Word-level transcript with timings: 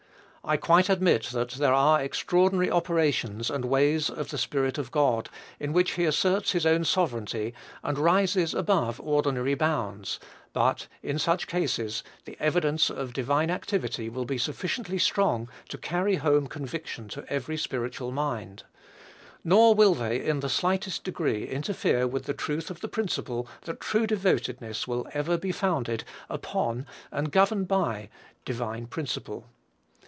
I 0.43 0.57
quite 0.57 0.89
admit 0.89 1.25
that 1.33 1.49
there 1.51 1.71
are 1.71 2.01
extraordinary 2.01 2.71
operations 2.71 3.51
and 3.51 3.63
ways 3.63 4.09
of 4.09 4.31
the 4.31 4.39
Spirit 4.39 4.79
of 4.79 4.89
God, 4.89 5.29
in 5.59 5.71
which 5.71 5.91
he 5.91 6.03
asserts 6.05 6.53
his 6.53 6.65
own 6.65 6.83
sovereignty, 6.83 7.53
and 7.83 7.99
rises 7.99 8.55
above 8.55 8.99
ordinary 9.01 9.53
bounds; 9.53 10.19
but, 10.51 10.87
in 11.03 11.19
such 11.19 11.45
cases, 11.45 12.03
the 12.25 12.37
evidence 12.39 12.89
of 12.89 13.13
divine 13.13 13.51
activity 13.51 14.09
will 14.09 14.25
be 14.25 14.39
sufficiently 14.39 14.97
strong 14.97 15.47
to 15.69 15.77
carry 15.77 16.15
home 16.15 16.47
conviction 16.47 17.07
to 17.09 17.23
every 17.31 17.55
spiritual 17.55 18.11
mind; 18.11 18.63
nor 19.43 19.75
will 19.75 19.93
they, 19.93 20.25
in 20.25 20.39
the 20.39 20.49
slightest 20.49 21.03
degree, 21.03 21.45
interfere 21.47 22.07
with 22.07 22.23
the 22.23 22.33
truth 22.33 22.71
of 22.71 22.79
the 22.81 22.87
principle 22.87 23.47
that 23.65 23.79
true 23.79 24.07
devotedness 24.07 24.87
will 24.87 25.07
ever 25.13 25.37
be 25.37 25.51
founded 25.51 26.03
upon 26.29 26.87
and 27.11 27.31
governed 27.31 27.67
by 27.67 28.09
divine 28.43 28.87
principle. 28.87 29.45